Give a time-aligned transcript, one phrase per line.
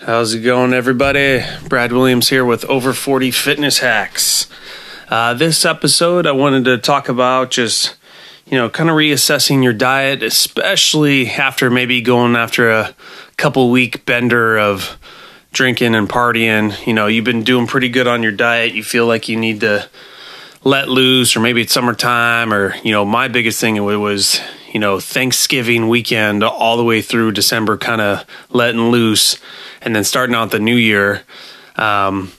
[0.00, 1.42] How's it going, everybody?
[1.68, 4.46] Brad Williams here with Over 40 Fitness Hacks.
[5.08, 7.96] Uh, this episode, I wanted to talk about just,
[8.46, 12.94] you know, kind of reassessing your diet, especially after maybe going after a
[13.36, 14.96] couple week bender of
[15.52, 16.86] drinking and partying.
[16.86, 18.74] You know, you've been doing pretty good on your diet.
[18.74, 19.88] You feel like you need to
[20.62, 24.40] let loose, or maybe it's summertime, or, you know, my biggest thing was,
[24.72, 29.38] you know, Thanksgiving weekend all the way through December, kind of letting loose
[29.80, 31.22] and then starting out the new year,
[31.76, 32.32] um,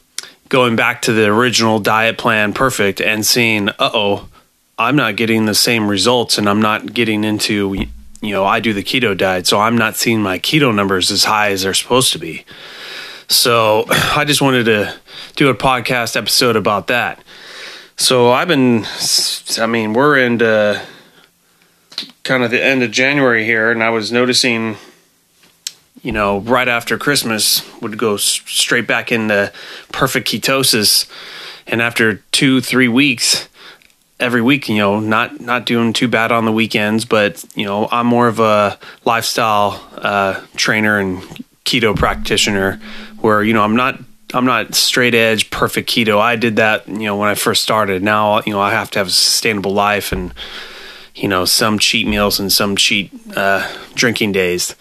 [0.47, 4.29] going back to the original diet plan perfect and seeing, uh oh,
[4.77, 7.73] I'm not getting the same results and I'm not getting into,
[8.21, 11.23] you know, I do the keto diet, so I'm not seeing my keto numbers as
[11.23, 12.45] high as they're supposed to be.
[13.27, 14.95] So I just wanted to
[15.35, 17.23] do a podcast episode about that.
[17.97, 18.85] So I've been,
[19.59, 20.81] I mean, we're into
[22.29, 24.77] kind of the end of January here, and I was noticing
[26.03, 29.51] you know, right after Christmas would go straight back into
[29.91, 31.09] perfect ketosis.
[31.67, 33.49] And after two, three weeks,
[34.19, 37.87] every week, you know, not not doing too bad on the weekends, but you know,
[37.91, 41.17] I'm more of a lifestyle uh, trainer and
[41.65, 42.79] keto practitioner,
[43.19, 43.99] where you know I'm not
[44.33, 46.19] I'm not straight edge perfect keto.
[46.19, 48.03] I did that, you know, when I first started.
[48.03, 50.33] Now, you know, I have to have a sustainable life and
[51.19, 54.75] you know some cheat meals and some cheat uh, drinking days.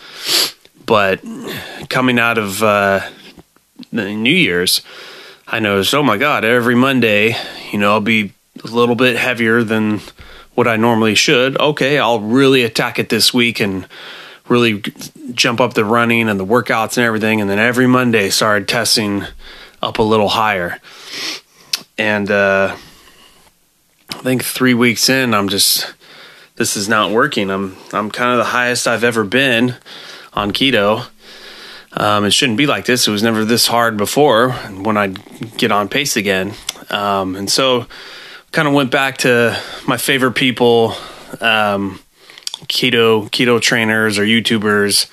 [0.87, 1.21] But
[1.91, 3.01] coming out of uh,
[3.93, 4.81] the New Year's,
[5.47, 7.37] I noticed, oh my God, every Monday,
[7.71, 8.33] you know, I'll be
[8.65, 10.01] a little bit heavier than
[10.55, 11.61] what I normally should.
[11.61, 13.87] Okay, I'll really attack it this week and
[14.49, 14.83] really
[15.33, 17.41] jump up the running and the workouts and everything.
[17.41, 19.25] And then every Monday started testing
[19.83, 20.81] up a little higher.
[21.99, 22.77] And uh,
[24.11, 25.95] I think three weeks in, I'm just,
[26.59, 27.51] this is not working.
[27.51, 29.77] I'm, I'm kind of the highest I've ever been
[30.33, 31.07] on keto.
[31.93, 33.07] Um, it shouldn't be like this.
[33.07, 35.09] It was never this hard before when I
[35.57, 36.53] get on pace again.
[36.91, 37.87] Um, and so
[38.51, 40.95] kind of went back to my favorite people,
[41.41, 42.01] um,
[42.67, 45.09] keto, keto trainers or YouTubers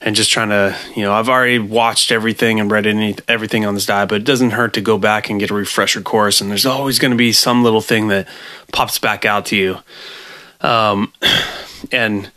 [0.00, 3.74] and just trying to, you know, I've already watched everything and read any, everything on
[3.74, 6.40] this diet, but it doesn't hurt to go back and get a refresher course.
[6.40, 8.28] And there's always going to be some little thing that
[8.72, 9.78] pops back out to you.
[10.60, 11.12] Um,
[11.92, 12.30] and,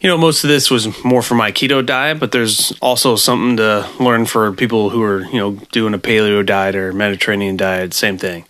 [0.00, 3.56] you know, most of this was more for my keto diet, but there's also something
[3.58, 7.94] to learn for people who are, you know, doing a paleo diet or Mediterranean diet,
[7.94, 8.44] same thing.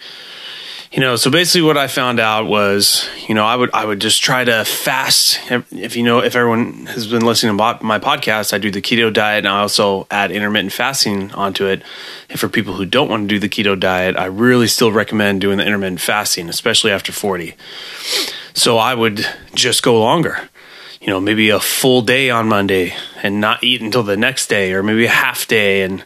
[0.92, 4.00] You know, so basically what I found out was, you know, I would I would
[4.00, 5.38] just try to fast.
[5.70, 9.12] If you know, if everyone has been listening to my podcast, I do the keto
[9.12, 11.82] diet and I also add intermittent fasting onto it.
[12.30, 15.42] And for people who don't want to do the keto diet, I really still recommend
[15.42, 17.54] doing the intermittent fasting, especially after 40.
[18.56, 19.24] So I would
[19.54, 20.48] just go longer
[21.06, 24.72] you know, maybe a full day on Monday and not eat until the next day,
[24.72, 26.00] or maybe a half day, and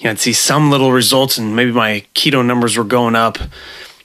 [0.00, 3.38] you know, I'd see some little results, and maybe my keto numbers were going up,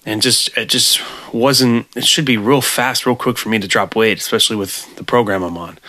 [0.06, 1.02] and just it just
[1.34, 1.88] wasn't.
[1.96, 5.04] It should be real fast, real quick for me to drop weight, especially with the
[5.04, 5.80] program I'm on.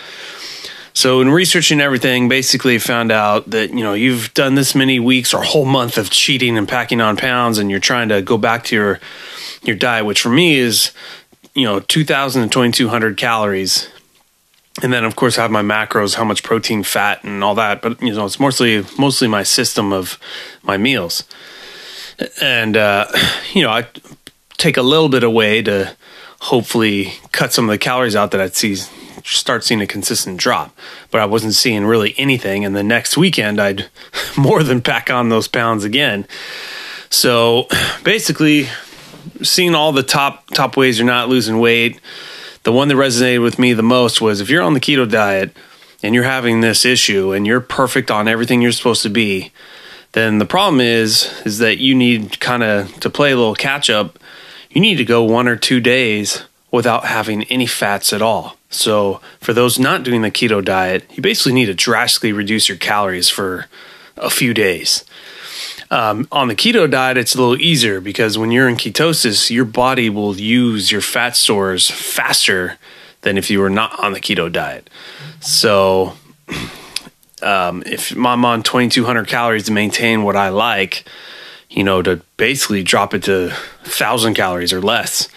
[0.94, 5.34] So, in researching everything, basically found out that you know you've done this many weeks
[5.34, 8.64] or whole month of cheating and packing on pounds, and you're trying to go back
[8.64, 9.00] to your
[9.62, 10.92] your diet, which for me is
[11.58, 13.88] you know 2,000 to 2,200 calories
[14.82, 17.82] and then of course I have my macros, how much protein, fat, and all that.
[17.82, 20.18] But you know, it's mostly mostly my system of
[20.62, 21.24] my meals,
[22.40, 23.06] and uh,
[23.52, 23.86] you know, I
[24.56, 25.96] take a little bit away to
[26.40, 28.76] hopefully cut some of the calories out that I'd see
[29.24, 30.76] start seeing a consistent drop.
[31.10, 33.88] But I wasn't seeing really anything, and the next weekend I'd
[34.36, 36.26] more than pack on those pounds again.
[37.10, 37.66] So
[38.04, 38.68] basically,
[39.42, 42.00] seeing all the top top ways you're not losing weight
[42.68, 45.56] the one that resonated with me the most was if you're on the keto diet
[46.02, 49.52] and you're having this issue and you're perfect on everything you're supposed to be,
[50.12, 53.90] then the problem is is that you need kind of to play a little catch
[53.90, 54.18] up.
[54.70, 58.56] You need to go one or two days without having any fats at all.
[58.70, 62.76] So, for those not doing the keto diet, you basically need to drastically reduce your
[62.76, 63.64] calories for
[64.18, 65.04] a few days.
[65.90, 69.64] Um, on the keto diet, it's a little easier because when you're in ketosis, your
[69.64, 72.78] body will use your fat stores faster
[73.22, 74.90] than if you were not on the keto diet.
[75.40, 76.14] So,
[77.42, 81.04] um, if I'm on 2200 calories to maintain what I like,
[81.70, 83.48] you know, to basically drop it to
[83.82, 85.28] 1000 calories or less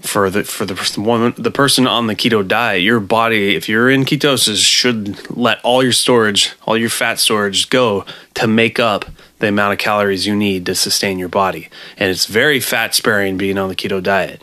[0.00, 3.90] for the for the one the person on the keto diet, your body, if you're
[3.90, 8.04] in ketosis, should let all your storage, all your fat storage go
[8.34, 9.04] to make up
[9.40, 11.68] the amount of calories you need to sustain your body.
[11.96, 14.40] And it's very fat sparing being on the keto diet.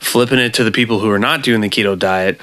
[0.00, 2.40] Flipping it to the people who are not doing the keto diet,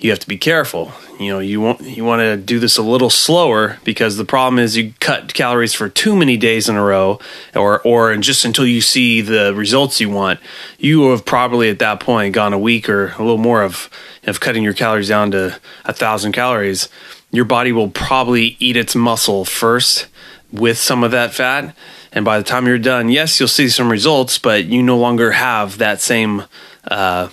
[0.00, 0.92] you have to be careful.
[1.18, 4.58] You know, you want you want to do this a little slower because the problem
[4.58, 7.20] is you cut calories for too many days in a row
[7.54, 10.40] or or just until you see the results you want.
[10.78, 13.90] You have probably at that point gone a week or a little more of
[14.26, 16.88] of cutting your calories down to a thousand calories.
[17.30, 20.06] Your body will probably eat its muscle first
[20.50, 21.76] with some of that fat.
[22.12, 25.30] And by the time you're done, yes, you'll see some results, but you no longer
[25.30, 26.44] have that same
[26.88, 27.28] uh,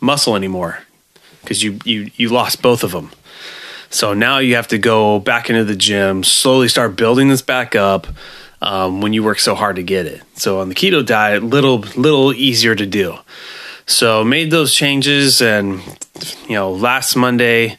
[0.00, 0.86] muscle anymore
[1.46, 3.10] because you, you, you lost both of them.
[3.90, 7.76] So now you have to go back into the gym, slowly start building this back
[7.76, 8.06] up
[8.60, 10.22] um, when you work so hard to get it.
[10.34, 13.18] So on the keto diet, little little easier to do.
[13.86, 15.80] So made those changes, and
[16.48, 17.78] you know, last Monday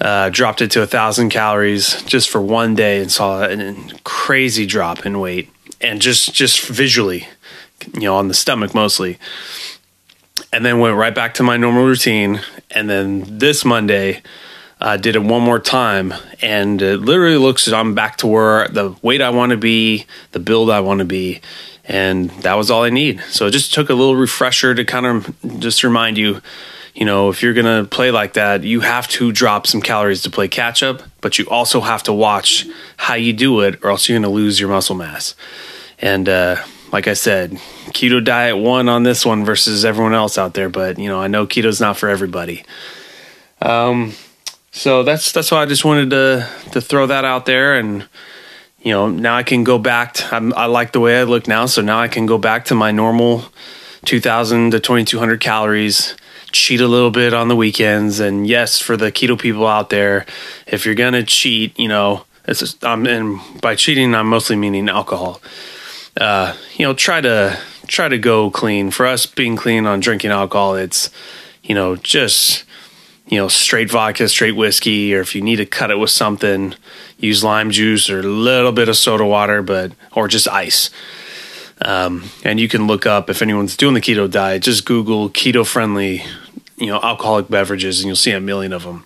[0.00, 3.74] uh, dropped it to a thousand calories just for one day and saw a
[4.04, 5.50] crazy drop in weight
[5.80, 7.28] and just just visually
[7.94, 9.18] you know on the stomach mostly
[10.52, 12.40] and then went right back to my normal routine.
[12.70, 14.22] And then this monday
[14.80, 16.14] uh, did it one more time.
[16.40, 20.06] And it literally looks like i'm back to where the weight i want to be
[20.32, 21.40] the build i want to be.
[21.84, 23.20] And that was all i need.
[23.28, 26.40] So it just took a little refresher to kind of just remind you
[26.98, 30.30] you know, if you're to play like that, you have to drop some calories to
[30.30, 32.66] play catch up, but you also have to watch
[32.96, 35.36] how you do it, or else you're to lose your muscle mass.
[36.00, 36.56] And uh,
[36.92, 37.52] like I said,
[37.90, 41.28] keto diet won on this one versus everyone else out there, but you know, I
[41.28, 42.64] know keto's not for everybody.
[43.60, 44.14] Um,
[44.70, 48.08] so that's that's why I just wanted to to throw that out there, and
[48.80, 50.14] you know, now I can go back.
[50.14, 52.74] To, i like the way I look now, so now I can go back to
[52.74, 53.44] my normal
[54.04, 56.14] 2,000 to 2,200 calories
[56.52, 58.20] cheat a little bit on the weekends.
[58.20, 60.26] And yes, for the keto people out there,
[60.66, 64.88] if you're gonna cheat, you know, it's just, um, and by cheating, I'm mostly meaning
[64.88, 65.40] alcohol.
[66.18, 68.90] Uh, you know, try to try to go clean.
[68.90, 71.10] For us, being clean on drinking alcohol, it's
[71.62, 72.64] you know just
[73.26, 76.74] you know straight vodka, straight whiskey, or if you need to cut it with something,
[77.18, 80.90] use lime juice or a little bit of soda water, but or just ice.
[81.80, 85.64] Um, and you can look up if anyone's doing the keto diet, just Google keto
[85.64, 86.24] friendly,
[86.76, 89.04] you know, alcoholic beverages, and you'll see a million of them.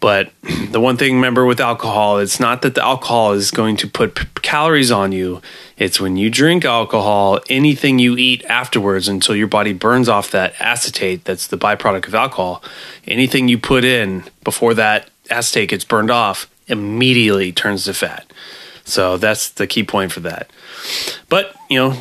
[0.00, 0.32] But
[0.70, 4.14] the one thing, remember, with alcohol, it's not that the alcohol is going to put
[4.14, 5.40] p- calories on you.
[5.78, 10.54] It's when you drink alcohol, anything you eat afterwards until your body burns off that
[10.60, 12.62] acetate that's the byproduct of alcohol,
[13.06, 18.30] anything you put in before that acetate gets burned off immediately turns to fat.
[18.84, 20.50] So that's the key point for that.
[21.28, 21.96] But you know,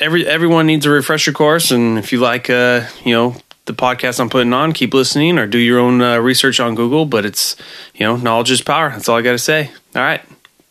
[0.00, 3.36] every everyone needs a refresher course, and if you like, uh, you know,
[3.66, 7.06] the podcast I'm putting on, keep listening or do your own uh, research on Google.
[7.06, 7.56] But it's
[7.94, 8.90] you know, knowledge is power.
[8.90, 9.70] That's all I got to say.
[9.94, 10.22] All right,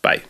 [0.01, 0.21] bye.